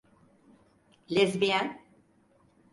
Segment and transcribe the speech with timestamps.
[1.11, 1.81] Lezbiyen…